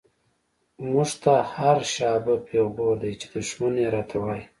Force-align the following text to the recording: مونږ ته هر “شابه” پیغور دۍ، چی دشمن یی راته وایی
مونږ 0.89 1.09
ته 1.23 1.33
هر 1.55 1.77
“شابه” 1.93 2.35
پیغور 2.47 2.95
دۍ، 3.01 3.13
چی 3.21 3.27
دشمن 3.35 3.73
یی 3.81 3.87
راته 3.95 4.17
وایی 4.23 4.43